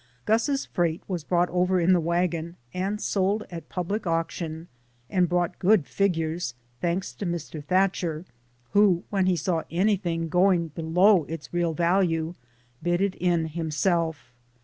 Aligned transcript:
Gus's 0.25 0.65
freight 0.65 1.03
was 1.07 1.23
brought 1.23 1.51
over 1.51 1.79
in 1.79 1.93
the 1.93 1.99
wagon 1.99 2.55
and 2.73 2.99
sold 2.99 3.43
at 3.51 3.69
public 3.69 4.07
auction 4.07 4.67
and 5.11 5.29
brought 5.29 5.59
good 5.59 5.85
figures, 5.85 6.55
thanks 6.79 7.13
to 7.13 7.25
Mr. 7.27 7.63
That 7.67 7.95
cher, 7.95 8.25
who, 8.71 9.03
when 9.11 9.27
he 9.27 9.35
saw 9.35 9.61
anything 9.69 10.27
going 10.27 10.69
be 10.69 10.81
low 10.81 11.25
its 11.25 11.53
real 11.53 11.75
value, 11.75 12.33
bid 12.81 12.99
it 12.99 13.13
in 13.13 13.45
himself. 13.49 14.33